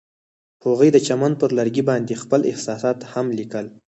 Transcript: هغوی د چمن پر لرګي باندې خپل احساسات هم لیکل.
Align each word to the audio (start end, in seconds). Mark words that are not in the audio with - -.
هغوی 0.65 0.89
د 0.93 0.97
چمن 1.07 1.31
پر 1.41 1.49
لرګي 1.57 1.83
باندې 1.89 2.19
خپل 2.23 2.41
احساسات 2.51 2.97
هم 3.11 3.25
لیکل. 3.39 3.65